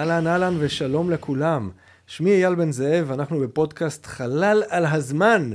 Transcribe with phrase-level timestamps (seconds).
[0.00, 1.70] אהלן אהלן ושלום לכולם.
[2.06, 5.50] שמי אייל בן זאב, ואנחנו בפודקאסט חלל על הזמן.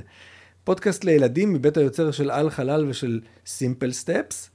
[0.63, 4.49] פודקאסט לילדים מבית היוצר של על חלל ושל Simple Steps.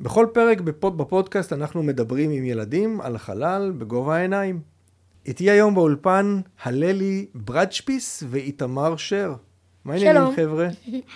[0.00, 4.60] בכל פרק בפוד, בפודקאסט אנחנו מדברים עם ילדים על החלל בגובה העיניים.
[5.26, 9.34] איתי היום באולפן הללי ברדשפיס ואיתמר שר.
[9.84, 10.36] מה העניינים.
[10.36, 10.68] חבר'ה?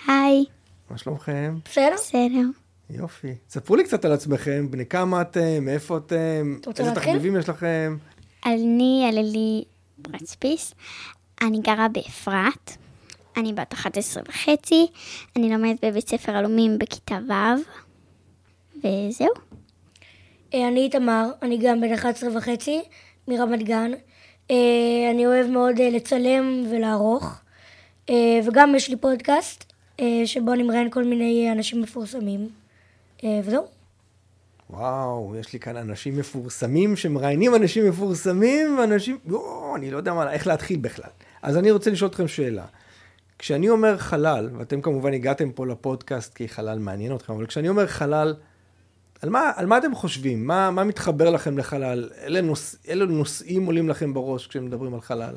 [0.07, 0.45] היי,
[0.91, 1.55] מה שלומכם?
[1.65, 1.95] בסדר?
[1.95, 2.47] בסדר.
[2.89, 3.35] יופי.
[3.49, 6.91] ספרו לי קצת על עצמכם, בני כמה אתם, מאיפה אתם, איזה?
[6.91, 7.97] תחביבים יש לכם.
[8.45, 9.63] אני אללי
[9.97, 10.73] ברצפיס,
[11.41, 12.71] אני גרה באפרת,
[13.37, 14.87] אני בת 11 וחצי,
[15.35, 17.33] אני לומדת בבית ספר עלומים בכיתה ו',
[18.77, 19.29] וזהו.
[20.53, 22.81] אה, אני איתמר, אני גם בן 11 וחצי,
[23.27, 23.91] מרמת גן.
[24.51, 24.55] אה,
[25.11, 27.39] אני אוהב מאוד אה, לצלם ולערוך.
[28.45, 29.73] וגם יש לי פודקאסט,
[30.25, 32.49] שבו אני מראיין כל מיני אנשים מפורסמים.
[33.23, 33.82] וזהו.
[34.73, 39.17] וואו, יש לי כאן אנשים מפורסמים שמראיינים אנשים מפורסמים, ואנשים...
[39.25, 41.09] יואו, אני לא יודע מה, איך להתחיל בכלל.
[41.41, 42.65] אז אני רוצה לשאול אתכם שאלה.
[43.39, 47.87] כשאני אומר חלל, ואתם כמובן הגעתם פה לפודקאסט כי חלל מעניין אתכם, אבל כשאני אומר
[47.87, 48.35] חלל,
[49.21, 50.47] על מה, על מה אתם חושבים?
[50.47, 52.09] מה, מה מתחבר לכם לחלל?
[52.23, 55.35] אילו נוש, אילו נושאים עולים לכם בראש כשמדברים על חלל?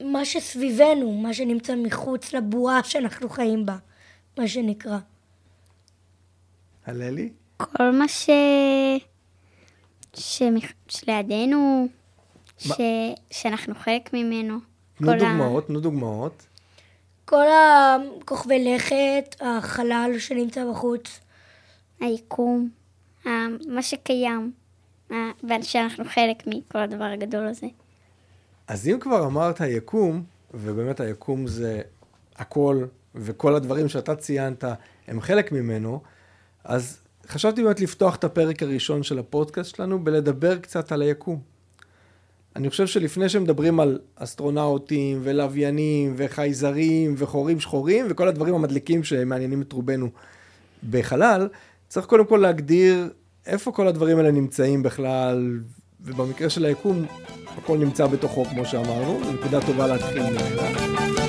[0.00, 3.76] מה שסביבנו, מה שנמצא מחוץ לבועה שאנחנו חיים בה,
[4.38, 4.98] מה שנקרא.
[6.86, 7.32] הללי?
[7.64, 8.30] כל מה ש...
[10.14, 11.88] שמח- שלידינו,
[12.58, 12.70] ש...
[13.30, 14.58] שאנחנו חלק ממנו.
[14.98, 16.46] תנו כל ה- דוגמאות, תנו דוגמאות.
[17.24, 17.44] כל
[18.20, 21.20] הכוכבי לכת, החלל שנמצא בחוץ.
[22.00, 22.68] היקום,
[23.26, 23.28] ה-
[23.68, 24.52] מה שקיים,
[25.10, 25.14] ה-
[25.60, 27.66] ושאנחנו חלק מכל הדבר הגדול הזה.
[28.68, 30.24] אז אם כבר אמרת יקום,
[30.54, 31.80] ובאמת היקום זה
[32.36, 34.64] הכל, וכל הדברים שאתה ציינת
[35.08, 36.02] הם חלק ממנו,
[36.64, 36.98] אז
[37.32, 41.40] חשבתי באמת לפתוח את הפרק הראשון של הפודקאסט שלנו בלדבר קצת על היקום.
[42.56, 49.72] אני חושב שלפני שמדברים על אסטרונאוטים ולוויינים וחייזרים וחורים שחורים וכל הדברים המדליקים שמעניינים את
[49.72, 50.08] רובנו
[50.90, 51.48] בחלל,
[51.88, 53.08] צריך קודם כל להגדיר
[53.46, 55.60] איפה כל הדברים האלה נמצאים בכלל,
[56.00, 57.04] ובמקרה של היקום,
[57.56, 61.21] הכל נמצא בתוכו, כמו שאמרנו, זו נקודה טובה להתחיל.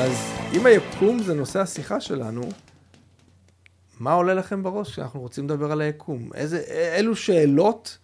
[0.00, 0.12] אז
[0.52, 2.42] אם היקום זה נושא השיחה שלנו,
[4.00, 6.30] מה עולה לכם בראש כשאנחנו רוצים לדבר על היקום?
[6.34, 6.62] איזה,
[6.96, 7.98] אילו שאלות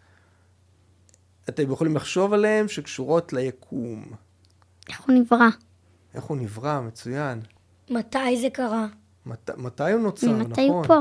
[1.48, 4.04] אתם יכולים לחשוב עליהן שקשורות ליקום?
[4.88, 5.48] איך הוא נברא?
[6.14, 6.80] איך הוא נברא?
[6.80, 7.40] מצוין.
[7.90, 8.86] מתי זה קרה?
[9.26, 10.46] מת, מתי הוא נוצר, נכון?
[10.46, 11.00] ממתי הוא פה?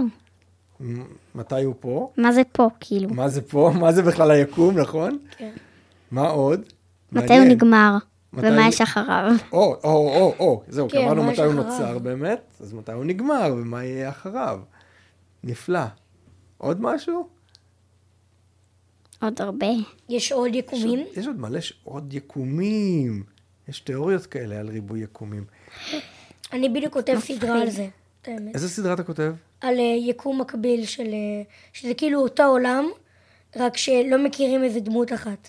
[1.36, 2.12] מתי הוא פה?
[2.18, 3.10] מה זה פה, כאילו?
[3.10, 3.72] מה זה פה?
[3.82, 5.18] מה זה בכלל היקום, נכון?
[5.38, 5.54] כן.
[6.12, 6.60] מה עוד?
[7.12, 7.42] מתי מעניין.
[7.42, 7.98] הוא נגמר?
[8.38, 9.32] ומה יש אחריו?
[9.52, 11.54] או, או, או, או, זהו, כי כן, אמרנו מתי יש הוא?
[11.54, 14.60] נוצר באמת, אז מתי הוא נגמר ומה יהיה אחריו.
[15.44, 15.80] נפלא.
[16.58, 17.28] עוד משהו?
[19.22, 19.68] עוד הרבה.
[20.10, 21.00] יש עוד יש יקומים?
[21.00, 23.24] עוד, יש עוד מלא, ש- עוד יקומים.
[23.68, 25.44] יש תיאוריות כאלה על ריבוי יקומים.
[26.54, 27.18] אני בדיוק כותב.
[27.20, 27.88] סדרה על זה,
[28.22, 28.56] את האמת.
[28.56, 29.34] איזה סדרה אתה כותב?
[29.62, 31.04] על אה, יקום מקביל של...
[31.08, 31.42] אה,
[31.74, 32.86] שזה כאילו אותו עולם,
[33.56, 35.48] רק שלא מכירים איזה דמות אחת.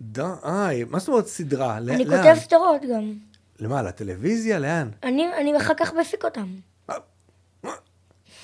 [0.00, 1.76] די, מה זאת אומרת סדרה?
[1.76, 2.22] אני לאן?
[2.22, 3.12] כותב סדרות גם.
[3.58, 4.58] למה, לטלוויזיה?
[4.58, 4.90] לאן?
[5.02, 6.46] אני, אני אחר כך מפיק אותם.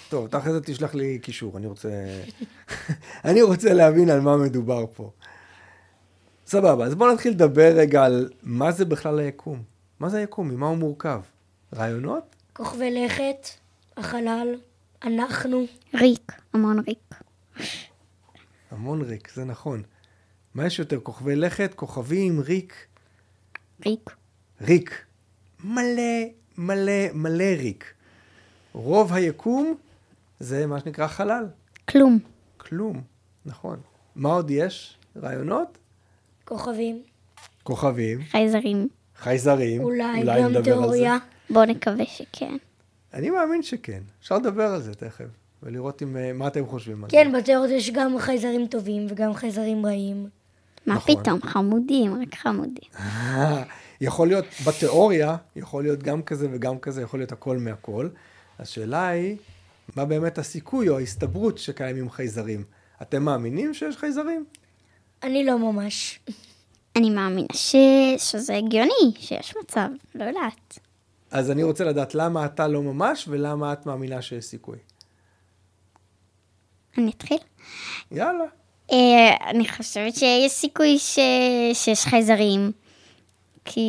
[0.08, 1.88] טוב, אתה אחרי זה תשלח לי קישור, אני רוצה...
[3.24, 5.10] אני רוצה להבין על מה מדובר פה.
[6.46, 9.62] סבבה, אז בואו נתחיל לדבר רגע על מה זה בכלל היקום.
[10.00, 10.48] מה זה היקום?
[10.48, 11.20] ממה הוא מורכב?
[11.74, 12.36] רעיונות?
[12.52, 13.48] כוכבי לכת,
[13.96, 14.54] החלל,
[15.04, 15.64] אנחנו.
[15.94, 17.14] ריק, המון ריק.
[18.70, 19.82] המון ריק, זה נכון.
[20.54, 21.00] מה יש יותר?
[21.00, 22.86] כוכבי לכת, כוכבים, ריק?
[23.86, 24.10] ריק.
[24.60, 25.04] ריק.
[25.64, 26.02] מלא,
[26.58, 27.94] מלא, מלא ריק.
[28.72, 29.74] רוב היקום
[30.40, 31.46] זה מה שנקרא חלל.
[31.88, 32.18] כלום.
[32.56, 33.02] כלום,
[33.46, 33.80] נכון.
[34.16, 34.98] מה עוד יש?
[35.16, 35.78] רעיונות?
[36.44, 37.02] כוכבים.
[37.62, 38.88] כוכבים, חייזרים.
[39.16, 39.82] חייזרים.
[39.82, 40.62] אולי, נדבר גם על זה.
[40.62, 41.16] תיאוריה.
[41.50, 42.56] בואו נקווה שכן.
[43.14, 44.02] אני מאמין שכן.
[44.20, 45.24] אפשר לדבר על זה תכף,
[45.62, 47.38] ולראות אם, אה, מה אתם חושבים על כן, זה.
[47.38, 50.28] בתיאוריות יש גם חייזרים טובים וגם חייזרים רעים.
[50.86, 51.22] מה נכון.
[51.22, 51.42] פתאום?
[51.42, 52.90] חמודים, רק חמודים.
[54.00, 58.08] יכול להיות, בתיאוריה, יכול להיות גם כזה וגם כזה, יכול להיות הכל מהכל.
[58.58, 59.36] השאלה היא,
[59.96, 62.64] מה באמת הסיכוי או ההסתברות שקיימים חייזרים?
[63.02, 64.44] אתם מאמינים שיש חייזרים?
[65.22, 66.20] אני לא ממש.
[66.96, 67.76] אני מאמינה ש...
[68.18, 70.78] שזה הגיוני, שיש מצב, לא יודעת.
[71.30, 74.78] אז אני רוצה לדעת למה אתה לא ממש ולמה את מאמינה שיש סיכוי.
[76.98, 77.38] אני אתחיל?
[78.10, 78.44] יאללה.
[78.92, 81.18] אה, אני חושבת שיש סיכוי ש...
[81.72, 82.72] שיש חייזרים,
[83.64, 83.88] כי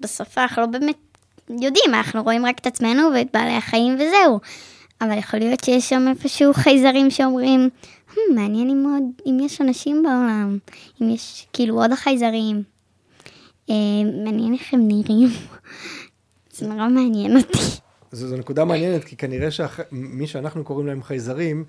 [0.00, 0.96] בסוף אנחנו לא באמת
[1.48, 4.40] יודעים, אנחנו רואים רק את עצמנו ואת בעלי החיים וזהו.
[5.00, 7.68] אבל יכול להיות שיש שם איפשהו חייזרים שאומרים,
[8.10, 10.58] hmm, מעניין אם, עוד, אם יש אנשים בעולם,
[11.02, 12.62] אם יש כאילו עוד החייזרים.
[13.70, 13.74] אה,
[14.24, 15.28] מעניין איך הם נראים.
[16.56, 17.58] זה נורא מעניין אותי.
[18.12, 21.64] זו, זו נקודה מעניינת, כי כנראה שמי שאנחנו קוראים להם חייזרים,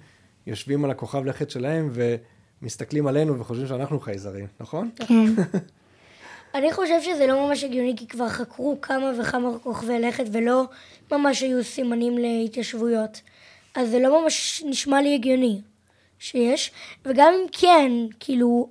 [0.48, 1.90] יושבים על הכוכב לכת שלהם
[2.66, 4.90] ומסתכלים עלינו וחושבים שאנחנו חייזרים, נכון?
[4.96, 5.26] כן.
[6.56, 10.66] אני חושב שזה לא ממש הגיוני, כי כבר חקרו כמה וכמה כוכבי לכת, ולא
[11.12, 13.22] ממש היו סימנים להתיישבויות.
[13.76, 15.62] אז זה לא ממש נשמע לי הגיוני
[16.20, 16.72] שיש,
[17.06, 18.70] וגם אם כן, כאילו,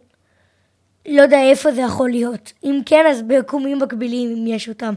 [1.08, 2.52] לא יודע איפה זה יכול להיות.
[2.64, 4.94] אם כן, אז ביקומים מקבילים, אם יש אותם.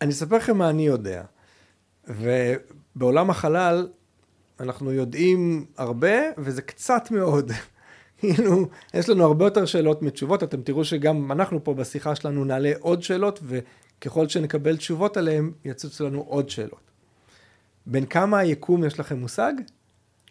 [0.00, 1.22] אני אספר לכם מה אני יודע.
[2.08, 3.88] ובעולם החלל
[4.60, 7.52] אנחנו יודעים הרבה, וזה קצת מאוד.
[8.18, 12.72] כאילו, יש לנו הרבה יותר שאלות מתשובות, אתם תראו שגם אנחנו פה בשיחה שלנו נעלה
[12.80, 16.90] עוד שאלות, וככל שנקבל תשובות עליהן, יצוצו לנו עוד שאלות.
[17.86, 19.52] בין כמה היקום יש לכם מושג?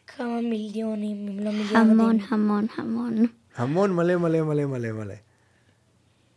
[0.07, 1.78] כמה מיליונים, אם לא מיליארדים.
[1.78, 3.25] המון, המון, המון.
[3.56, 5.16] המון מלא מלא מלא מלא מלא.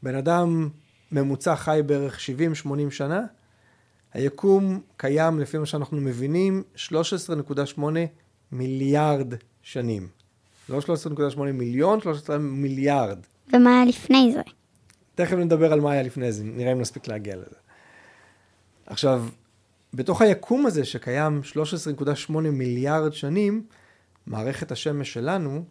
[0.03, 0.69] בן אדם
[1.13, 2.19] ממוצע חי בערך
[2.65, 3.21] 70-80 שנה,
[4.13, 7.81] היקום קיים, לפי מה שאנחנו מבינים, 13.8
[8.53, 10.09] מיליארד שנים.
[10.69, 13.19] לא 13.8 מיליון, 13 מיליארד.
[13.53, 14.41] ומה היה לפני זה?
[15.15, 17.57] תכף נדבר על מה היה לפני זה, נראה אם נספיק להגיע לזה.
[18.87, 19.27] עכשיו,
[19.95, 21.41] בתוך היקום הזה שקיים
[22.29, 23.67] 13.8 מיליארד שנים,
[24.27, 25.65] מערכת השמש שלנו,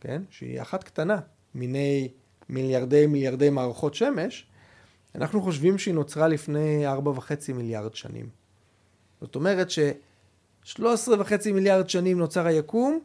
[0.00, 1.18] כן, שהיא אחת קטנה,
[1.54, 2.08] מיני
[2.48, 4.46] מיליארדי מיליארדי מערכות שמש,
[5.16, 8.28] אנחנו חושבים שהיא נוצרה לפני 4.5 מיליארד שנים.
[9.20, 13.00] זאת אומרת ש-13.5 מיליארד שנים נוצר היקום,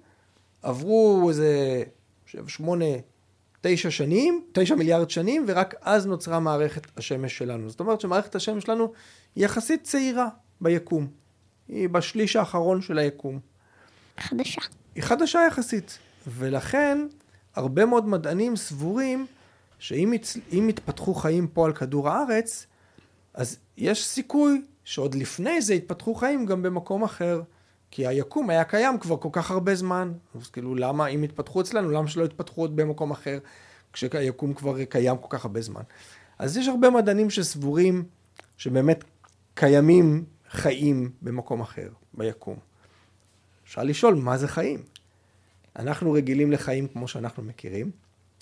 [0.61, 1.83] עברו איזה
[2.25, 2.85] 7, 8,
[3.61, 7.69] 9 שנים, 9 מיליארד שנים, ורק אז נוצרה מערכת השמש שלנו.
[7.69, 8.93] זאת אומרת שמערכת השמש שלנו
[9.35, 10.27] היא יחסית צעירה
[10.61, 11.07] ביקום.
[11.67, 13.39] היא בשליש האחרון של היקום.
[14.19, 14.61] חדשה.
[14.95, 15.97] היא חדשה יחסית,
[16.27, 17.07] ולכן
[17.55, 19.25] הרבה מאוד מדענים סבורים
[19.81, 20.13] שאם.
[20.51, 22.67] יתפתחו חיים פה על כדור הארץ,
[23.33, 27.41] אז יש סיכוי שעוד לפני זה יתפתחו חיים גם במקום אחר.
[27.91, 30.11] כי היקום היה קיים כבר כל כך הרבה זמן.
[30.35, 33.39] אז כאילו, למה, אם יתפתחו אצלנו, למה שלא יתפתחו עוד במקום אחר,
[33.93, 35.81] כשהיקום כבר קיים כל כך הרבה זמן?
[36.39, 38.03] אז יש הרבה מדענים שסבורים
[38.57, 39.03] שבאמת
[39.53, 42.57] קיימים חיים במקום אחר, ביקום.
[43.63, 44.83] אפשר לשאול, מה זה חיים?
[45.75, 47.91] אנחנו רגילים לחיים כמו שאנחנו מכירים,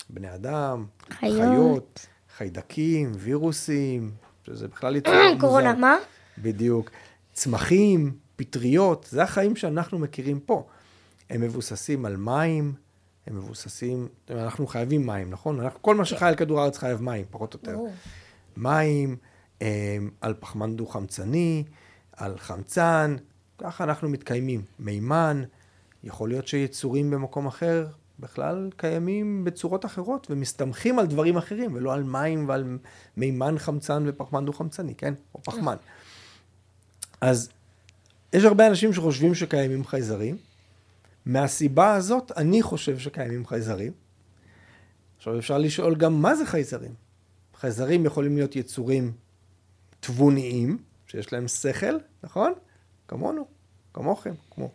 [0.09, 2.07] בני אדם, חיות, חיות
[2.37, 4.11] חיידקים, וירוסים,
[4.43, 5.39] שזה בכלל יצור מוזר.
[5.39, 5.95] קורונה, מה?
[6.37, 6.89] בדיוק.
[7.33, 10.67] צמחים, פטריות, זה החיים שאנחנו מכירים פה.
[11.29, 12.73] הם מבוססים על מים,
[13.27, 15.59] הם מבוססים, אנחנו חייבים מים, נכון?
[15.59, 17.79] אנחנו, כל מה שחי על כדור הארץ חייב מים, פחות או יותר.
[18.57, 19.15] מים,
[19.61, 21.63] הם, על פחמן דו-חמצני,
[22.17, 23.15] על חמצן,
[23.57, 24.61] ככה אנחנו מתקיימים.
[24.79, 25.43] מימן,
[26.03, 27.87] יכול להיות שיצורים במקום אחר
[28.19, 32.77] בכלל קיימים בצורות אחרות ומסתמכים על דברים אחרים ולא על מים ועל
[33.17, 35.13] מימן חמצן ופחמן דו-חמצני, כן?
[35.35, 35.75] או פחמן.
[37.21, 37.49] אז
[38.33, 40.37] יש הרבה אנשים שחושבים שקיימים חייזרים.
[41.25, 43.91] מהסיבה הזאת, אני חושב שקיימים חייזרים.
[45.17, 46.93] עכשיו אפשר לשאול גם מה זה חייזרים.
[47.55, 49.11] חייזרים יכולים להיות יצורים
[49.99, 50.77] תבוניים,
[51.07, 52.53] שיש להם שכל, נכון?
[53.07, 53.45] כמונו,
[53.93, 54.71] כמוכם, כמו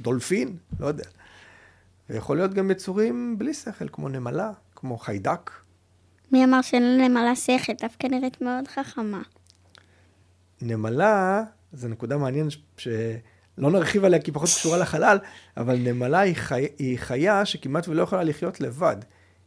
[0.00, 1.04] דולפין, לא יודע.
[2.10, 5.50] ויכול להיות גם יצורים בלי שכל, כמו נמלה, כמו חיידק.
[6.32, 7.72] מי אמר שאין לנמלה שכל?
[7.80, 9.22] דווקא נראית מאוד חכמה.
[10.62, 12.90] נמלה, זו נקודה מעניינת שלא
[13.70, 15.18] נרחיב עליה כי פחות קשורה לחלל,
[15.56, 16.66] אבל נמלה היא, חי...
[16.78, 18.96] היא חיה שכמעט ולא יכולה לחיות לבד.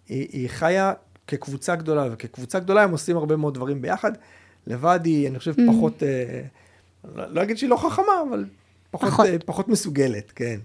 [0.09, 0.93] היא, היא חיה
[1.27, 4.11] כקבוצה גדולה, וכקבוצה גדולה הם עושים הרבה מאוד דברים ביחד.
[4.67, 5.61] לבד היא, אני חושב, Mm.
[5.67, 6.41] פחות, אה,
[7.15, 8.45] לא לא אגיד שהיא לא חכמה, אבל
[8.91, 9.25] פחות, פחות.
[9.25, 10.59] אה, פחות מסוגלת, כן.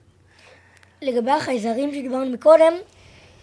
[1.03, 2.73] לגבי החייזרים שדיברנו מקודם,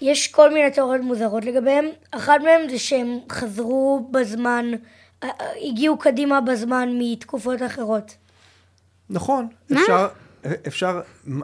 [0.02, 1.86] יש כל מיני תיאוריות מוזרות לגביהם.
[2.12, 4.66] אחת מהן זה שהם חזרו בזמן,
[5.24, 8.16] אה, אה, הגיעו קדימה בזמן מתקופות אחרות.
[9.10, 9.82] נכון, מה?
[9.82, 10.08] אפשר,
[10.68, 11.02] אפשר,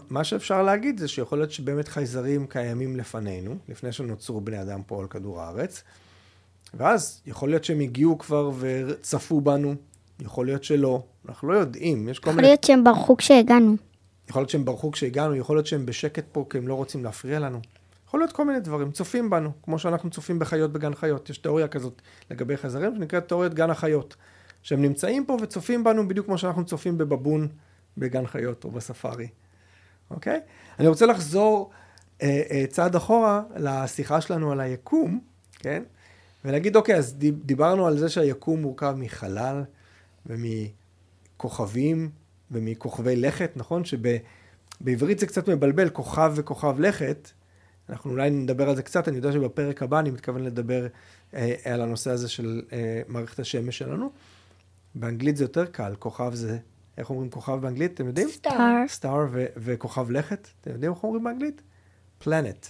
[0.09, 5.01] מה שאפשר להגיד זה שיכול להיות שבאמת חייזרים קיימים לפנינו, לפני שנוצרו בני אדם פה
[5.01, 5.83] על כדור הארץ,
[6.73, 9.75] ואז יכול להיות שהם הגיעו כבר וצפו בנו,
[10.19, 13.75] יכול להיות שלא, אנחנו לא יודעים, יש כל יכול מיני, להיות שהם ברחו כשהגענו.
[14.29, 17.39] יכול להיות שהם ברחו כשהגענו, יכול להיות שהם בשקט פה כי הם לא רוצים להפריע
[17.39, 17.59] לנו,
[18.07, 21.67] יכול להיות כל מיני דברים, צופים בנו, כמו שאנחנו צופים בחיות בגן חיות, יש תיאוריה
[21.67, 24.15] כזאת לגבי חייזרים שנקראת תיאוריית גן החיות,
[24.63, 27.48] שהם נמצאים פה וצופים בנו בדיוק כמו שאנחנו צופים בבבון
[27.98, 29.27] בגן חיות או בספארי,
[30.12, 30.39] אוקיי?
[30.79, 31.69] אני רוצה לחזור
[32.21, 35.19] אה, אה, צעד אחורה לשיחה שלנו על היקום,
[35.59, 35.83] כן?
[36.45, 39.63] ולהגיד, אוקיי, אז דיב- דיברנו על זה שהיקום מורכב מחלל,
[40.25, 42.09] ומכוכבים
[42.51, 43.83] ומכוכבי לכת, נכון?
[43.85, 47.29] שבעברית זה קצת מבלבל, כוכב וכוכב לכת.
[47.89, 50.87] אנחנו אולי נדבר על זה קצת, אני יודע שבפרק הבא אני מתכוון לדבר
[51.33, 54.11] אה, על הנושא הזה של אה, מערכת השמש שלנו.
[54.95, 56.57] באנגלית זה יותר קל, כוכב זה,
[56.97, 58.29] איך אומרים כוכב באנגלית, אתם יודעים?
[58.29, 58.83] סטאר.
[58.87, 61.61] סטאר ו- וכוכב לכת, אתם יודעים איך אומרים באנגלית?
[62.17, 62.65] פלנט.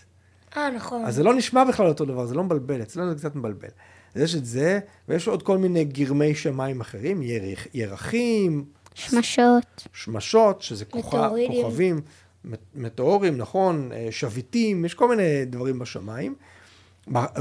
[0.57, 1.05] אה, נכון.
[1.05, 3.69] אז זה לא נשמע בכלל אותו דבר, זה לא מבלבל, אצלנו זה קצת מבלבל.
[4.15, 8.65] אז יש את זה, ויש עוד כל מיני גרמי שמיים אחרים, ירח, ירחים,
[8.96, 9.88] שמשות.
[9.93, 11.29] שמשות, שזה כוכב.
[11.48, 12.01] כוכבים,
[12.46, 16.36] מט- מטאורים, נכון, אה, שביטים, יש כל מיני דברים בשמיים,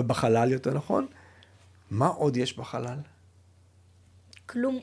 [0.07, 1.07] בחלל יותר נכון.
[1.91, 2.97] מה עוד יש בחלל?
[4.47, 4.79] כלום.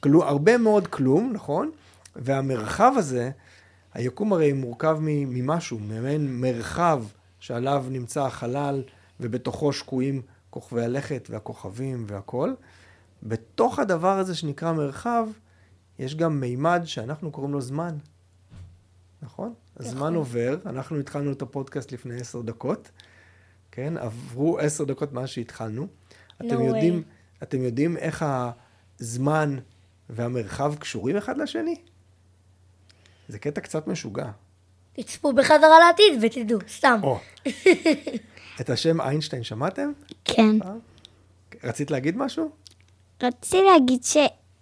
[0.00, 1.70] כלום, הרבה מאוד כלום, נכון?
[2.16, 3.30] והמרחב הזה,
[3.94, 7.02] היקום הרי מורכב ממשהו, ממעין מרחב
[7.40, 8.82] שעליו נמצא החלל
[9.20, 12.52] ובתוכו שקועים כוכבי הלכת והכוכבים והכל.
[13.22, 15.26] בתוך הדבר הזה שנקרא מרחב,
[15.98, 17.96] יש גם מימד שאנחנו קוראים לו זמן.
[19.22, 19.54] נכון?
[19.76, 22.90] הזמן עובר, אנחנו התחלנו את הפודקאסט לפני עשר דקות,
[23.72, 23.96] כן?
[23.96, 25.86] עברו עשר דקות מאז שהתחלנו.
[26.40, 26.62] אתם way.
[26.62, 27.02] יודעים,
[27.42, 28.24] אתם יודעים איך
[29.00, 29.58] הזמן
[30.10, 31.76] והמרחב קשורים אחד לשני?
[33.28, 34.30] זה קטע קצת משוגע.
[34.92, 37.00] תצפו בחזרה לעתיד ותדעו, סתם.
[37.02, 37.18] או.
[38.60, 39.92] את השם איינשטיין שמעתם?
[40.24, 40.56] כן.
[41.64, 42.50] רצית להגיד משהו?
[43.22, 44.04] רציתי להגיד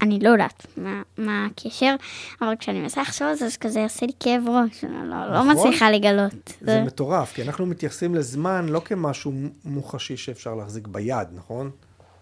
[0.00, 1.94] שאני לא יודעת מה, מה הקשר,
[2.40, 5.44] אבל כשאני מנסה לחשוב על זה, אז כזה עושה לי כאב ראש, אני לא, לא
[5.44, 5.48] נכון.
[5.48, 6.52] מצליחה לגלות.
[6.60, 9.32] זה מטורף, כי אנחנו מתייחסים לזמן לא כמשהו
[9.64, 11.70] מוחשי שאפשר להחזיק ביד, נכון?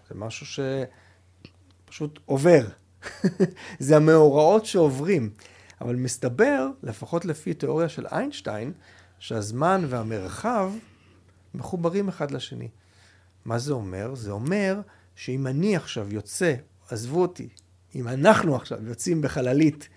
[0.09, 0.63] זה משהו
[1.85, 2.65] שפשוט עובר.
[3.79, 5.29] זה המאורעות שעוברים.
[5.81, 8.73] אבל מסתבר, לפחות לפי תיאוריה של איינשטיין,
[9.19, 10.71] שהזמן והמרחב
[11.53, 12.67] מחוברים אחד לשני.
[13.45, 14.15] מה זה אומר?
[14.15, 14.81] זה אומר
[15.15, 16.53] שאם אני עכשיו יוצא,
[16.89, 17.49] עזבו אותי,
[17.95, 19.89] אם אנחנו עכשיו יוצאים בחללית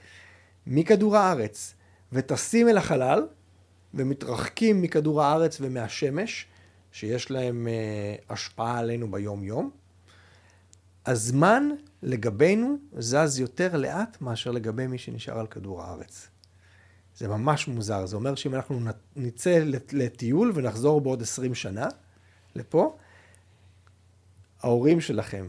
[0.67, 1.75] מכדור הארץ
[2.13, 3.27] וטסים אל החלל
[3.95, 6.47] ומתרחקים מכדור הארץ ומהשמש,
[6.93, 9.71] שיש להם אה, השפעה עלינו ביום-יום,
[11.07, 11.69] הזמן
[12.03, 16.29] לגבינו זז יותר לאט מאשר לגבי מי שנשאר על כדור הארץ.
[17.17, 18.81] זה ממש מוזר, זה אומר שאם אנחנו
[19.17, 21.89] נצא לט- לטיול ונחזור בעוד 20 שנה
[22.55, 22.97] לפה,
[24.63, 25.49] ההורים שלכם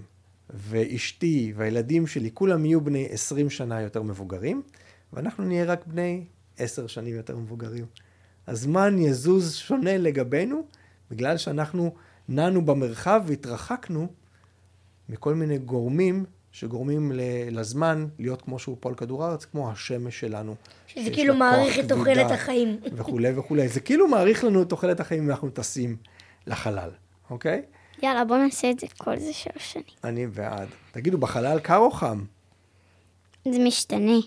[0.49, 4.61] ואשתי והילדים שלי, כולם יהיו בני 20 שנה יותר מבוגרים,
[5.13, 6.23] ואנחנו נהיה רק בני
[6.57, 7.85] 10 שנים יותר מבוגרים.
[8.47, 10.63] הזמן יזוז שונה לגבינו,
[11.11, 11.93] בגלל שאנחנו
[12.29, 14.07] נענו במרחב והתרחקנו
[15.09, 17.11] מכל מיני גורמים שגורמים
[17.51, 20.55] לזמן להיות כמו שהוא פה על כדור הארץ, כמו השמש שלנו.
[20.87, 22.79] שזה כאילו כוח את תוחלת החיים.
[22.93, 23.67] וכולי וכולי.
[23.67, 25.97] זה כאילו מאריך לנו את תוחלת החיים אם אנחנו טסים
[26.47, 26.89] לחלל,
[27.29, 27.61] אוקיי?
[28.03, 29.85] יאללה, בוא נעשה את זה כל זה שלוש שנים.
[30.03, 30.67] אני בעד.
[30.91, 32.23] תגידו, בחלל קר או חם?
[33.45, 34.17] זה משתנה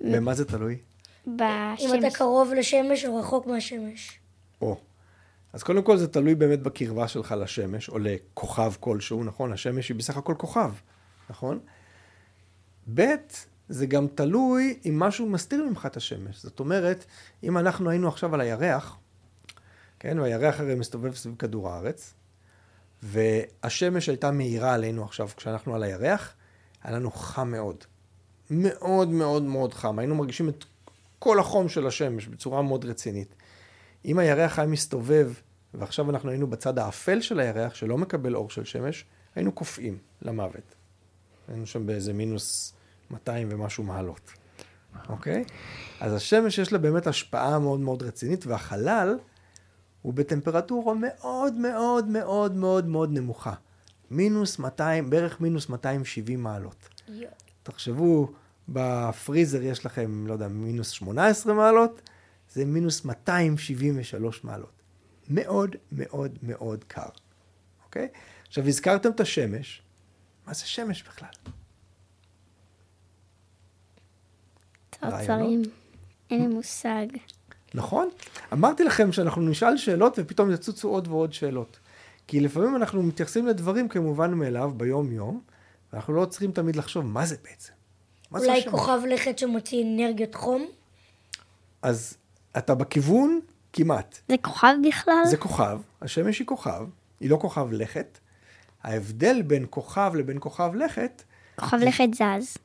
[0.00, 0.78] במה זה תלוי?
[1.26, 1.92] אם בשמש.
[1.98, 4.18] אתה קרוב לשמש או רחוק מהשמש.
[4.62, 4.76] או.
[5.52, 9.52] אז קודם כל זה תלוי באמת בקרבה שלך לשמש, או לכוכב כלשהו, נכון?
[9.52, 10.72] השמש היא בסך הכל כוכב,
[11.30, 11.58] נכון?
[12.94, 13.14] ב',
[13.68, 16.42] זה גם תלוי אם משהו מסתיר ממך את השמש.
[16.42, 17.04] זאת אומרת,
[17.42, 18.96] אם אנחנו היינו עכשיו על הירח,
[19.98, 22.14] כן, והירח הרי מסתובב סביב כדור הארץ,
[23.02, 26.34] והשמש הייתה מאירה עלינו עכשיו כשאנחנו על הירח,
[26.82, 27.84] היה לנו חם מאוד.
[28.50, 29.98] מאוד מאוד מאוד חם.
[29.98, 30.64] היינו מרגישים את
[31.18, 33.34] כל החום של השמש בצורה מאוד רצינית.
[34.04, 35.32] אם הירח היה מסתובב,
[35.74, 39.04] ועכשיו אנחנו היינו בצד האפל של הירח, שלא מקבל אור של שמש,
[39.34, 40.74] היינו קופאים למוות.
[41.48, 42.74] היינו שם באיזה מינוס
[43.10, 44.30] 200 ומשהו מעלות,
[45.08, 45.44] אוקיי?
[46.00, 49.18] אז השמש יש לה באמת השפעה מאוד מאוד רצינית, והחלל
[50.02, 53.54] הוא בטמפרטורה מאוד מאוד מאוד מאוד מאוד נמוכה.
[54.10, 56.88] מינוס 200, בערך מינוס 270 מעלות.
[57.08, 57.32] יואו.
[57.62, 58.32] תחשבו,
[58.68, 62.02] בפריזר יש לכם, לא יודע, מינוס 18 מעלות,
[62.52, 64.72] זה מינוס 273 מעלות.
[65.28, 67.08] מאוד מאוד מאוד קר,
[67.84, 68.08] אוקיי?
[68.46, 69.82] עכשיו, הזכרתם את השמש,
[70.46, 71.28] מה זה שמש בכלל?
[74.90, 75.62] צרצרים.
[76.30, 77.06] אין לי מושג.
[77.74, 78.08] נכון?
[78.52, 81.78] אמרתי לכם שאנחנו נשאל שאלות ופתאום יצוצו עוד ועוד שאלות.
[82.26, 85.40] כי לפעמים אנחנו מתייחסים לדברים כמובן מאליו ביום-יום,
[85.92, 87.72] ואנחנו לא צריכים תמיד לחשוב מה זה בעצם.
[88.30, 88.70] מה זה אולי השמש?
[88.70, 90.66] כוכב לכת שמוציא אנרגיות חום?
[91.82, 92.16] אז
[92.58, 93.40] אתה בכיוון
[93.72, 94.18] כמעט.
[94.28, 95.22] זה כוכב בכלל?
[95.24, 96.86] זה כוכב, השמש היא כוכב,
[97.20, 98.18] היא לא כוכב לכת.
[98.82, 101.22] ההבדל בין כוכב לבין כוכב לכת,
[101.56, 102.56] כוכב לכת זז.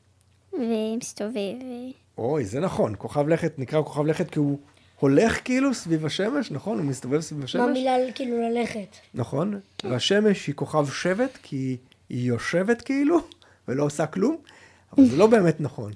[0.52, 1.54] ומסתובב.
[2.18, 4.58] אוי, זה נכון, כוכב לכת נקרא כוכב לכת כי הוא
[5.00, 6.78] הולך כאילו סביב השמש, נכון?
[6.78, 7.60] הוא מסתובב סביב מה השמש.
[7.60, 8.96] המילה כאילו ללכת?
[9.14, 11.76] נכון, והשמש היא כוכב שבט כי
[12.08, 13.20] היא יושבת כאילו
[13.68, 14.36] ולא עושה כלום,
[14.92, 15.92] אבל זה לא באמת נכון.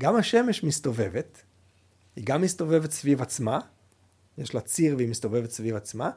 [0.00, 1.42] גם השמש מסתובבת,
[2.16, 3.58] היא גם מסתובבת סביב עצמה,
[4.38, 6.10] יש לה ציר והיא מסתובבת סביב עצמה,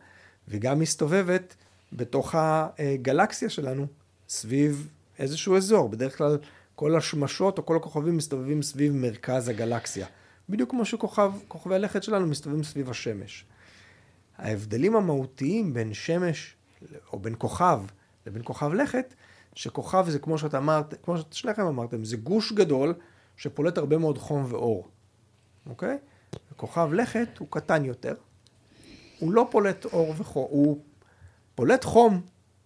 [0.48, 1.56] וגם מסתובבת
[1.94, 3.88] בתוך הגלקסיה שלנו,
[4.30, 5.90] סביב איזשהו אזור.
[5.90, 6.38] בדרך כלל
[6.76, 10.08] כל השמשות או כל הכוכבים מסתובבים סביב מרכז הגלקסיה.
[10.50, 13.46] בדיוק כמו שכוכבי הלכת שלנו מסתובבים סביב השמש.
[14.38, 16.56] ההבדלים המהותיים בין שמש
[17.14, 17.82] או בין כוכב
[18.28, 19.14] לבין כוכב לכת,
[19.54, 22.94] שכוכב זה כמו שאתה אמרת, כמו ששניכם אמרתם, זה גוש גדול
[23.38, 24.88] שפולט הרבה מאוד חום ואור,
[25.66, 25.98] אוקיי?
[26.52, 28.16] וכוכב לכת הוא קטן יותר,
[29.20, 30.80] הוא לא פולט אור וחום, הוא
[31.56, 32.22] פולט חום,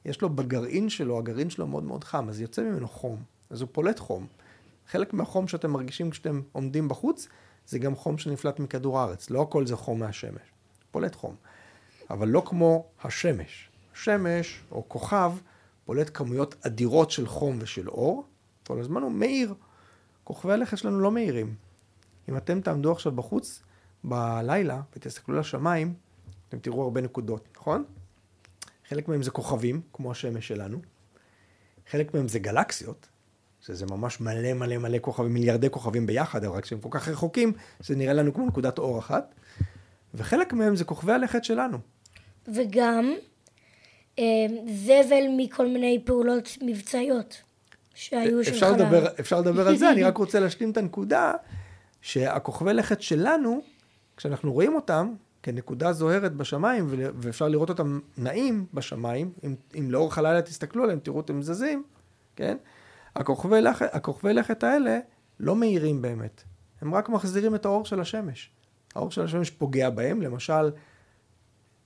[0.06, 3.70] יש לו בגרעין שלו, הגרעין שלו מאוד מאוד חם, אז יוצא ממנו חום, אז הוא
[3.72, 4.28] פולט חום.
[4.88, 7.28] חלק מהחום שאתם מרגישים כשאתם עומדים בחוץ,
[7.68, 10.42] זה גם חום שנפלט מכדור הארץ, לא הכל זה חום מהשמש,
[10.92, 11.36] פולט חום.
[12.10, 13.70] אבל לא כמו השמש.
[13.94, 15.32] שמש או כוכב
[15.86, 18.26] פולט כמויות אדירות של חום ושל אור,
[18.68, 19.54] כל הזמן הוא מאיר.
[20.24, 21.56] כוכבי הלכת שלנו לא מאירים.
[22.30, 23.64] אם אתם תעמדו עכשיו בחוץ
[24.04, 25.94] בלילה ותסתכלו לשמיים,
[26.50, 27.84] אתם תראו הרבה נקודות, נכון?
[28.90, 30.82] חלק מהם זה כוכבים, כמו השמש שלנו.
[31.90, 33.08] חלק מהם זה גלקסיות,
[33.62, 37.54] שזה ממש מלא מלא מלא כוכבים, מיליארדי כוכבים ביחד, אבל רק שהם כל כך רחוקים,
[37.80, 39.36] זה נראה לנו כמו נקודת אור אחת.
[40.14, 41.78] וחלק מהם זה כוכבי הלכת שלנו.
[42.48, 43.14] וגם
[44.20, 44.24] אה,
[44.68, 47.42] זבל מכל מיני פעולות מבצעיות
[47.96, 48.86] שהיו של אפשר חלל.
[48.86, 51.34] לדבר, אפשר לדבר על זה, אני רק רוצה להשלים את הנקודה
[52.02, 53.62] שהכוכבי לכת שלנו,
[54.18, 55.14] כשאנחנו רואים אותם
[55.44, 61.18] כנקודה זוהרת בשמיים, ואפשר לראות אותם נעים בשמיים, אם, אם לאורך הלילה תסתכלו עליהם, תראו
[61.18, 61.84] אותם זזים,
[62.36, 62.58] כן?
[63.16, 65.00] הכוכבי לכת, הכוכבי לכת האלה
[65.40, 66.44] לא מאירים באמת,
[66.82, 68.52] הם רק מחזירים את האור של השמש.
[68.96, 70.72] האור של השמש פוגע בהם, למשל,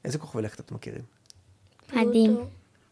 [0.05, 1.03] איזה כוכבי לכת אתם מכירים?
[1.93, 2.37] מדהים.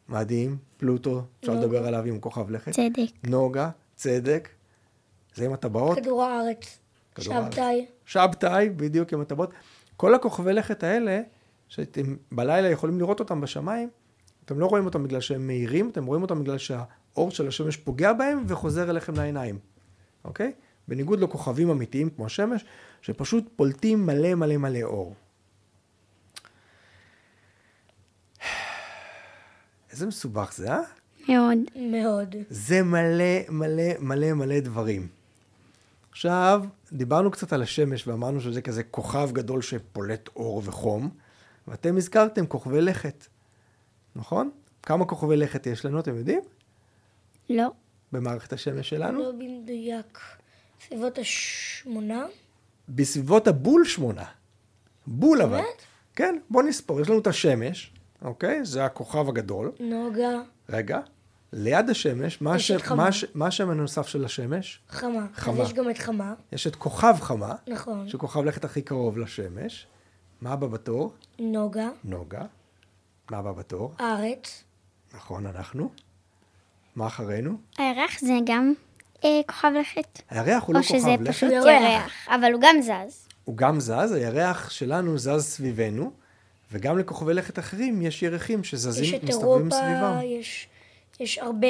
[0.10, 1.66] מאדים, פלוטו, אפשר נוגה.
[1.66, 2.72] לדבר עליו עם כוכב לכת.
[2.72, 3.28] צדק.
[3.28, 4.50] נוגה, צדק,
[5.36, 5.98] זה עם הטבעות.
[5.98, 6.80] כדור הארץ.
[7.20, 7.86] שבתאי.
[8.06, 9.54] שבתאי, בדיוק עם הטבעות.
[9.98, 11.22] כל הכוכבי לכת האלה,
[11.68, 13.90] שאתם בלילה יכולים לראות אותם בשמיים,
[14.46, 16.58] אתם לא רואים אותם בגלל שהם מהירים, אתם רואים אותם בגלל
[17.14, 19.60] שהאור של השמש פוגע בהם וחוזר אליכם לעיניים,
[20.26, 20.52] אוקיי?
[20.88, 22.66] בניגוד לכוכבים אמיתיים כמו השמש,
[23.02, 25.16] שפשוט פולטים מלא מלא מלא אור.
[29.92, 30.80] איזה מסובך זה, אה?
[31.30, 31.58] מאוד.
[31.76, 32.36] מאוד.
[32.50, 35.08] זה מלא מלא מלא מלא דברים.
[36.12, 41.10] עכשיו, דיברנו קצת על השמש ואמרנו שזה כזה כוכב גדול שפולט אור וחום,
[41.68, 43.28] ואתם הזכרתם כוכבי לכת,
[44.16, 44.52] נכון?
[44.84, 46.42] כמה כוכבי לכת יש לנו, אתם יודעים?
[47.50, 47.68] לא.
[48.12, 49.20] במערכת השמש שלנו?
[49.20, 50.20] לא במדויק.
[50.88, 52.26] סביבות השמונה?
[52.90, 54.26] בסביבות הבול שמונה.
[55.08, 55.52] בול אבל.
[55.58, 55.82] באמת?
[56.16, 57.02] כן, בוא נספור.
[57.02, 58.66] יש לנו את השמש, אוקיי?
[58.66, 59.72] זה הכוכב הגדול.
[59.80, 60.42] נוגה.
[60.70, 61.00] רגע.
[61.54, 62.96] ליד השמש, מה, חמה.
[62.96, 64.80] מה, הש- מה השם הנוסף של השמש?
[64.90, 65.28] חמה.
[65.34, 65.54] חמה.
[65.54, 66.34] אז יש גם את חמה.
[66.52, 68.10] יש את כוכב חמה, נכון.
[68.10, 69.88] שכוכב לכת הכי קרוב לשמש.
[70.42, 71.14] מה הבא בתור?
[71.40, 71.90] נוגה.
[72.04, 72.46] נוגה.
[73.32, 73.94] מה הבא בתור?
[74.00, 74.64] ארץ.
[75.16, 75.90] נכון, אנחנו.
[76.96, 77.58] מה אחרינו?
[77.78, 78.74] הירח זה גם
[79.26, 80.22] אה, כוכב לכת.
[80.30, 82.12] הירח הוא לא או שזה כוכב פשוט לכת, ירח.
[82.28, 83.28] אבל הוא גם זז.
[83.44, 86.12] הוא גם זז, הירח שלנו זז סביבנו,
[86.72, 90.20] וגם לכוכבי לכת אחרים יש ירחים יש שזזים, את מסתובבים אירופה, סביבם.
[90.40, 90.68] יש,
[91.20, 91.68] יש הרבה.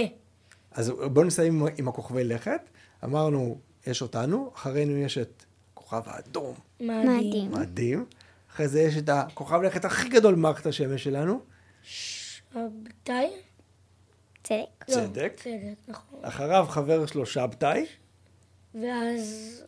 [0.71, 2.69] אז בואו נסיים עם- עם הכוכבי לכת.
[3.03, 3.57] אמרנו,
[3.87, 7.01] יש אותנו, אחרינו יש את כוכב האדום, מדהים.
[7.17, 7.51] מדהים.
[7.51, 8.05] מדהים.
[8.53, 11.39] אחרי זה יש את הכוכב לכת הכי גדול במערכת השמש שלנו,
[11.83, 13.29] שבתאי?
[14.43, 14.85] צדק.
[14.89, 15.33] לא, צדק.
[15.35, 15.53] צדק,
[15.87, 16.19] נכון.
[16.21, 17.85] אחריו חבר שלו שבתאי,
[18.75, 19.63] ואז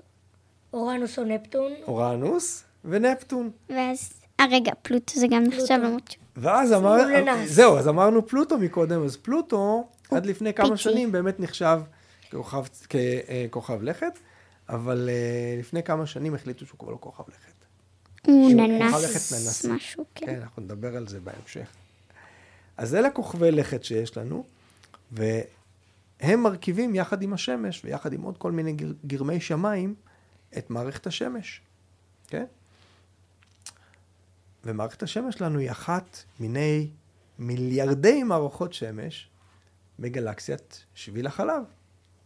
[0.73, 1.71] אורנוס או נפטון.
[1.87, 3.51] אורנוס ונפטון.
[3.69, 5.73] ואז, אה רגע, פלוטו זה גם נחשב.
[5.83, 6.15] למרות ש...
[6.37, 7.49] ואז אמר, אורנס.
[7.49, 10.77] זהו, אז אמרנו פלוטו מקודם, אז פלוטו עד לפני כמה.
[10.77, 11.81] שנים באמת נחשב
[12.31, 12.63] ככוכב,
[13.49, 14.19] ככוכב לכת,
[14.69, 17.53] אבל אה, לפני כמה שנים החליטו שהוא כבר לא כוכב לכת.
[18.27, 19.65] הוא כוכב ננס.
[19.65, 20.25] משהו, כן.
[20.25, 21.67] כן, אנחנו נדבר על זה בהמשך.
[22.77, 24.43] אז אלה כוכבי לכת שיש לנו,
[25.11, 29.95] והם מרכיבים יחד עם השמש ויחד עם עוד כל מיני גר, גרמי שמיים
[30.57, 31.61] את מערכת השמש,
[32.27, 32.45] כן?
[34.63, 36.89] ומערכת השמש שלנו היא אחת מיני
[37.39, 39.29] מיליארדי מערכות שמש
[39.99, 41.63] בגלקסיית שביל החלב,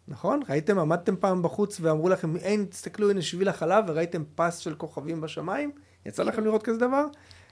[0.08, 0.42] נכון?
[0.50, 5.22] ראיתם, עמדתם פעם בחוץ ואמרו לכם, אין, תסתכלו, הנה שביל החלב, וראיתם פס של כוכבים
[5.22, 5.72] בשמיים?
[6.06, 7.06] יצא לכם לראות כזה דבר?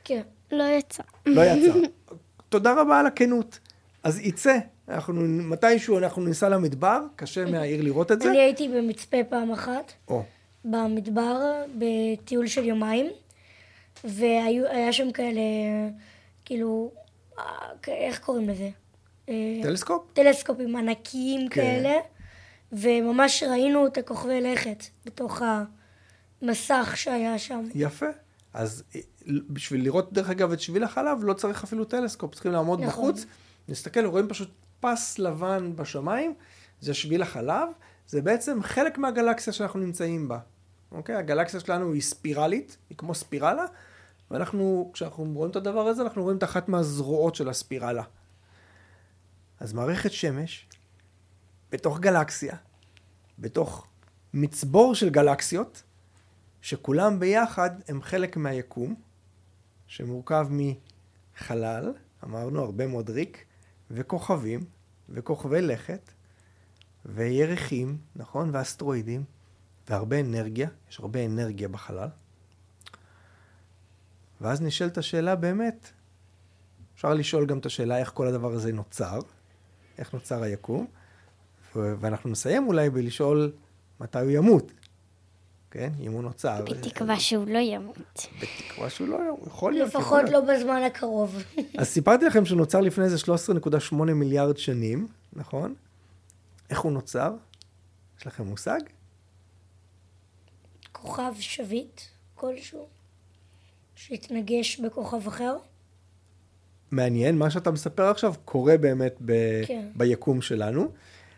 [0.03, 0.21] כן.
[0.51, 1.03] לא יצא.
[1.25, 1.79] לא יצא.
[2.49, 3.59] תודה רבה על הכנות.
[4.03, 4.57] אז יצא.
[4.89, 8.29] אנחנו, מתישהו אנחנו ניסע למדבר, קשה מהעיר לראות את זה.
[8.29, 10.23] אני הייתי במצפה פעם אחת, או,
[10.65, 13.11] במדבר, בטיול של יומיים,
[14.03, 15.41] והיה שם כאלה,
[16.45, 16.91] כאילו,
[17.39, 17.43] אה,
[17.87, 18.69] איך קוראים לזה?
[19.29, 20.03] אה, טלסקופ?
[20.13, 21.61] טלסקופים ענקיים כן.
[21.61, 21.95] כאלה,
[22.71, 25.41] וממש ראינו את הכוכבי לכת בתוך
[26.41, 27.63] המסך שהיה שם.
[27.75, 28.05] יפה.
[28.53, 29.01] אז אה,
[29.49, 33.11] בשביל לראות, דרך אגב, את שביל החלב, לא צריך אפילו טלסקופ, צריכים לעמוד נכון.
[33.11, 33.25] בחוץ,
[33.67, 34.49] נסתכל, רואים פשוט
[34.93, 36.33] פס לבן בשמיים,
[36.81, 37.69] זה שביל החלב,
[38.07, 40.39] זה בעצם חלק מהגלקסיה שאנחנו נמצאים בה.
[40.91, 41.15] אוקיי?
[41.15, 43.65] הגלקסיה שלנו היא ספירלית, היא כמו ספירלה,
[44.31, 48.03] ואנחנו, כשאנחנו רואים את הדבר הזה, אנחנו רואים את אחת מהזרועות של הספירלה.
[49.59, 50.67] אז מערכת שמש,
[51.71, 52.55] בתוך גלקסיה,
[53.39, 53.87] בתוך
[54.33, 55.83] מצבור של גלקסיות,
[56.61, 58.95] שכולם ביחד הם חלק מהיקום,
[59.87, 63.45] שמורכב מחלל, אמרנו הרבה מאוד ריק,
[63.91, 64.76] וכוכבים,
[65.09, 66.11] וכוכבי לכת,
[67.05, 68.49] וירחים, נכון?
[68.53, 69.23] ואסטרואידים,
[69.89, 72.09] והרבה אנרגיה, יש הרבה אנרגיה בחלל.
[74.41, 75.91] ואז נשאלת השאלה באמת,
[76.95, 79.19] אפשר לשאול גם את השאלה איך כל הדבר הזה נוצר,
[79.97, 80.87] איך נוצר היקום,
[81.75, 83.51] ואנחנו נסיים אולי בלשאול
[83.99, 84.71] מתי הוא ימות,
[85.71, 85.89] כן?
[85.99, 86.65] אם הוא נוצר.
[86.65, 88.27] בתקווה שהוא לא ימות.
[88.41, 89.89] בתקווה שהוא לא ימות, יכול להיות.
[89.89, 90.29] לפחות.
[90.29, 91.43] לא בזמן הקרוב.
[91.79, 93.17] אז סיפרתי לכם שהוא נוצר לפני איזה
[93.91, 95.75] 13.8 מיליארד שנים, נכון?
[96.69, 97.33] איך הוא נוצר?
[98.19, 98.79] יש לכם מושג?
[100.91, 102.01] כוכב שביט
[102.35, 102.87] כלשהו,
[103.95, 105.57] שהתנגש בכוכב אחר.
[106.91, 109.33] מעניין, מה שאתה מספר עכשיו קורה באמת ב...
[109.65, 109.87] כן.
[109.95, 110.91] ביקום שלנו.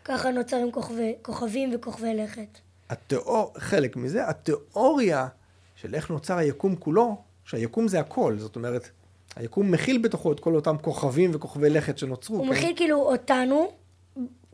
[0.04, 2.58] ככה נוצרים כוכבי, כוכבים וכוכבי לכת.
[2.90, 3.52] התיאור...
[3.58, 5.28] חלק מזה, התיאוריה
[5.74, 8.90] של איך נוצר היקום כולו, שהיקום זה הכל, זאת אומרת,
[9.36, 12.36] היקום מכיל בתוכו את כל אותם כוכבים וכוכבי לכת שנוצרו.
[12.36, 12.52] הוא כן?
[12.52, 13.72] מכיל כאילו אותנו,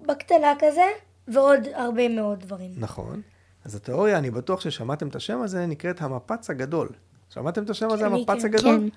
[0.06, 0.86] בקטנה כזה,
[1.28, 2.70] ועוד הרבה מאוד דברים.
[2.76, 3.22] נכון.
[3.64, 6.88] אז התיאוריה, אני בטוח ששמעתם את השם הזה, נקראת המפץ הגדול.
[7.30, 8.46] שמעתם את השם הזה, המפץ כן.
[8.46, 8.78] הגדול?
[8.80, 8.88] כן.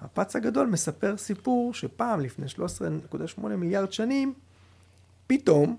[0.00, 4.34] המפץ הגדול מספר סיפור שפעם, לפני 13.8 מיליארד שנים,
[5.26, 5.76] פתאום,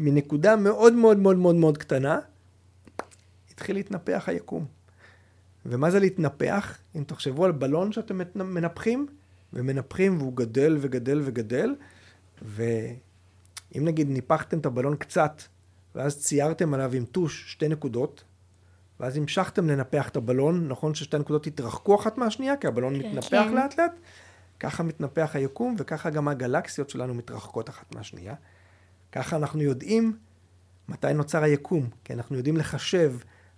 [0.00, 2.18] מנקודה מאוד מאוד מאוד מאוד מאוד קטנה,
[3.50, 4.66] התחיל להתנפח היקום.
[5.66, 6.78] ומה זה להתנפח?
[6.96, 9.06] אם תחשבו על בלון שאתם מנפחים,
[9.52, 11.74] ומנפחים והוא גדל וגדל וגדל,
[12.42, 12.94] ואם
[13.74, 15.42] נגיד ניפחתם את הבלון קצת,
[15.94, 18.24] ואז ציירתם עליו עם טוש שתי נקודות,
[19.00, 23.08] ואז המשכתם לנפח את הבלון, נכון ששתי הנקודות התרחקו אחת מהשנייה, כי הבלון כן.
[23.08, 23.54] מתנפח כן.
[23.54, 23.92] לאט לאט,
[24.60, 28.34] ככה מתנפח היקום, וככה גם הגלקסיות שלנו מתרחקות אחת מהשנייה.
[29.12, 30.16] ככה אנחנו יודעים
[30.88, 33.14] מתי נוצר היקום, כי אנחנו יודעים לחשב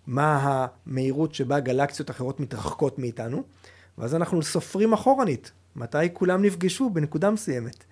[0.07, 3.43] מה המהירות שבה גלקסיות אחרות מתרחקות מאיתנו,
[3.99, 7.85] ואז אנחנו סופרים אחורנית, מתי כולם נפגשו בנקודה מסוימת.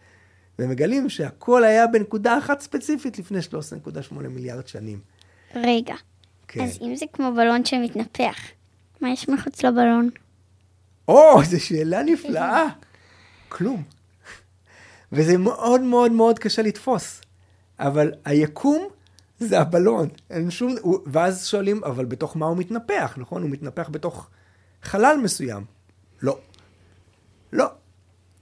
[0.58, 5.00] ומגלים שהכל היה בנקודה אחת ספציפית לפני 13.8 מיליארד שנים.
[5.54, 5.94] רגע,
[6.48, 6.64] כן.
[6.64, 8.36] אז אם זה כמו בלון שמתנפח,
[9.00, 10.10] מה יש מחוץ לבלון?
[11.08, 12.64] או, זו שאלה נפלאה.
[13.48, 13.82] כלום.
[15.12, 17.20] וזה מאוד מאוד מאוד קשה לתפוס.
[17.80, 18.88] אבל היקום
[19.38, 20.08] זה הבלון.
[20.30, 20.74] אין שום...
[20.80, 23.42] הוא- ואז שואלים, אבל בתוך מה הוא מתנפח, נכון?
[23.42, 24.28] הוא מתנפח בתוך
[24.82, 25.64] חלל מסוים.
[26.22, 26.38] לא.
[27.52, 27.66] לא.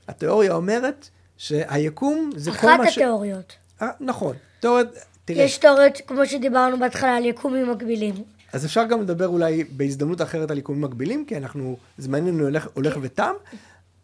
[0.08, 2.98] התיאוריה אומרת שהיקום זה כל אחת מה ש...
[2.98, 3.52] התיאוריות.
[3.82, 4.36] אה, נכון.
[4.60, 4.84] תיאוריה...
[5.24, 8.14] תראה, יש תיאוריות, כמו שדיברנו בהתחלה, על יקומים מקבילים.
[8.52, 12.98] אז אפשר גם לדבר אולי בהזדמנות אחרת על יקומים מקבילים, כי אנחנו, זמננו הולך, הולך
[13.02, 13.32] ותם.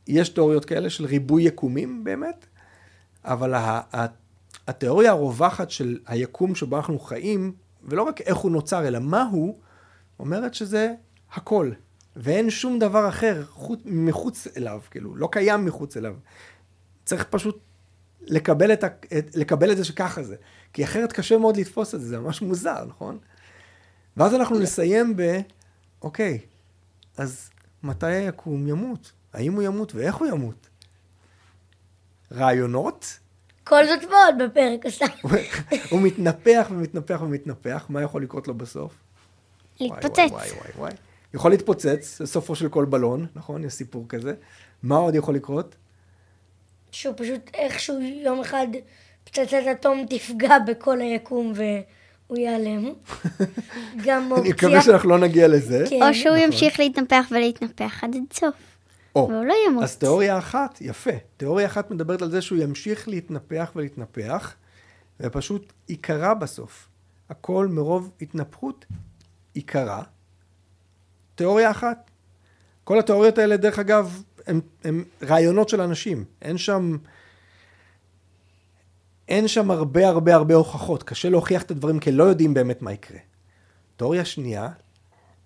[0.09, 2.47] יש תיאוריות כאלה של ריבוי יקומים באמת,
[3.25, 4.07] אבל ה, ה,
[4.67, 7.53] התיאוריה הרווחת של היקום שבו אנחנו חיים,
[7.85, 9.59] ולא רק איך הוא נוצר, אלא מה הוא,
[10.19, 10.95] אומרת שזה
[11.33, 11.71] הכל.
[12.17, 16.15] ואין שום דבר אחר חוץ, מחוץ אליו, כאילו, לא קיים מחוץ אליו.
[17.05, 17.61] צריך פשוט
[18.23, 18.87] לקבל את, ה,
[19.19, 20.37] את, לקבל את זה שככה זה.
[20.73, 23.19] כי אחרת קשה מאוד לתפוס את זה, זה ממש מוזר, נכון?
[24.17, 25.41] ואז אנחנו נסיים ב,
[26.03, 26.39] אוקיי,
[27.17, 27.51] אז
[27.83, 29.13] מתי היקום ימות?
[29.33, 30.69] האם הוא ימות ואיך הוא ימות?
[32.33, 33.19] רעיונות?
[33.73, 35.07] כל זאת ועוד בפרק הסתם.
[35.91, 38.93] הוא מתנפח ומתנפח ומתנפח, מה יכול לקרות לו בסוף?
[39.81, 40.19] להתפוצץ.
[40.19, 40.93] וואי, וואי, וואי, וואי.
[41.35, 43.65] יכול להתפוצץ, זה סופו של כל בלון, נכון?
[43.65, 44.35] יש סיפור כזה.
[44.83, 45.75] מה עוד יכול לקרות?
[46.91, 48.67] שהוא פשוט איכשהו יום אחד
[49.25, 52.85] פצצת אטום תפגע בכל היקום והוא ייעלם.
[54.05, 54.55] גם אני אופציה...
[54.55, 55.85] מקווה שאנחנו לא נגיע לזה.
[55.91, 56.03] כן.
[56.03, 56.45] או שהוא נכון.
[56.45, 58.27] ימשיך להתנפח ולהתנפח עד אין
[59.15, 59.85] או, והוא לא ימות.
[59.85, 61.11] אז תיאוריה אחת, יפה.
[61.37, 64.55] תיאוריה אחת מדברת על זה שהוא ימשיך להתנפח ולהתנפח,
[65.21, 66.89] ופשוט ייקרע בסוף.
[67.31, 68.85] הכל מרוב התנפחות
[69.55, 70.03] ייקרע.
[71.35, 72.11] תיאוריה אחת.
[72.85, 76.25] כל התיאוריות האלה, דרך אגב, הן הן רעיונות של אנשים.
[76.43, 76.97] אין שם...
[79.29, 81.03] אין שם הרבה הרבה הרבה הוכחות.
[81.03, 83.19] קשה להוכיח את הדברים כי לא יודעים באמת מה יקרה.
[83.97, 84.69] תיאוריה שנייה,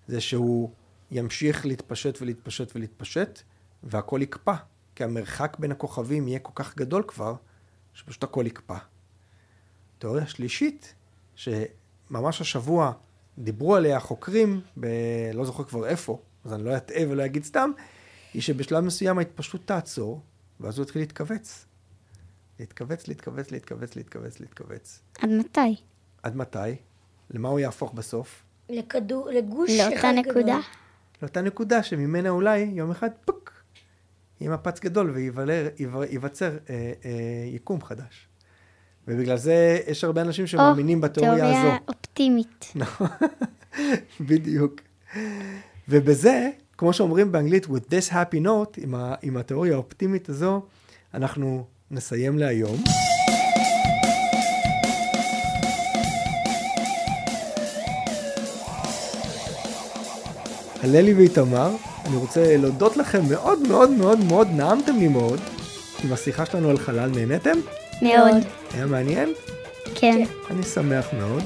[0.07, 0.71] זה שהוא
[1.11, 3.41] ימשיך להתפשט ולהתפשט ולהתפשט,
[3.83, 4.53] והכל יקפא.
[4.95, 7.35] כי המרחק בין הכוכבים יהיה כל כך גדול כבר,
[7.93, 8.77] שפשוט הכל יקפא.
[9.99, 10.93] תיאוריה שלישית,
[11.35, 12.91] שממש השבוע
[13.37, 14.87] דיברו עליה חוקרים, ב...
[15.33, 17.71] לא זוכר כבר איפה, אז אני לא אטעה ולא אגיד סתם,
[18.33, 20.21] היא שבשלב מסוים ההתפשטות תעצור,
[20.59, 21.65] ואז הוא יתחיל להתכווץ.
[22.59, 24.99] להתכווץ, להתכווץ, להתכווץ, להתכווץ, להתכווץ.
[25.19, 25.75] עד מתי?
[26.23, 26.75] עד מתי?
[27.29, 28.43] למה הוא יהפוך בסוף?
[28.69, 30.31] לכדור, לגוש לאותה אחד גדול.
[30.31, 30.59] נקודה?
[31.21, 33.46] לאותה נקודה שממנה אולי יום אחד פוק,
[34.41, 37.11] יהיה מפץ גדול וייווצר אה, אה,
[37.45, 38.27] יקום חדש.
[39.07, 41.53] ובגלל זה יש הרבה אנשים שמאמינים בתיאוריה הזו.
[41.53, 42.71] תיאוריה אופטימית.
[42.75, 43.07] נכון,
[44.19, 44.81] בדיוק.
[45.89, 50.61] ובזה, כמו שאומרים באנגלית, with this happy note, עם, ה, עם התיאוריה האופטימית הזו,
[51.13, 52.83] אנחנו נסיים להיום.
[60.83, 61.75] הללי ואיתמר,
[62.07, 65.39] אני רוצה להודות לכם מאוד מאוד מאוד מאוד, נעמתם לי מאוד
[66.03, 67.57] עם השיחה שלנו על חלל, נהניתם?
[68.01, 68.35] מאוד.
[68.73, 69.33] היה מעניין?
[69.95, 70.23] כן.
[70.51, 71.43] אני שמח מאוד.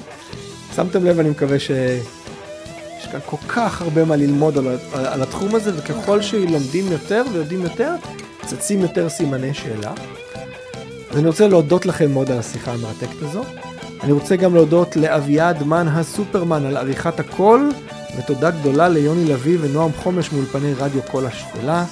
[0.76, 5.56] שמתם לב, אני מקווה שיש כאן כל כך הרבה מה ללמוד על, ה- על התחום
[5.56, 7.96] הזה, וככל שלומדים יותר ויודעים יותר,
[8.46, 9.92] צצים יותר סימני שאלה.
[11.12, 13.44] אז אני רוצה להודות לכם מאוד על השיחה המרתקת הזו.
[14.04, 17.72] אני רוצה גם להודות לאביעד מן הסופרמן על עריכת הקול,
[18.18, 21.86] ותודה גדולה ליוני לביא ונועם חומש מאולפני רדיו קול השפלה.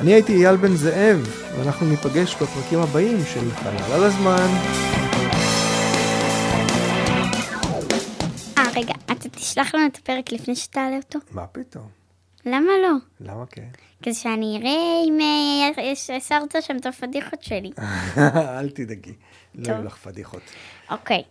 [0.00, 4.46] אני הייתי אייל בן זאב, ואנחנו ניפגש בפרקים הבאים של חלל על הזמן.
[8.58, 11.18] אה, רגע, אתה תשלח לנו את הפרק לפני שתעלה אותו?
[11.32, 11.88] מה פתאום?
[12.46, 12.92] למה לא?
[13.20, 13.62] למה כן?
[14.02, 14.70] כדי שאני אראה
[15.08, 15.18] אם
[15.78, 17.70] אה, יש- הסרת שם את הפדיחות שלי.
[18.58, 19.12] אל תדאגי,
[19.54, 19.72] לא.
[19.72, 20.40] יהיו לך פדיחות.
[20.90, 21.22] אוקיי.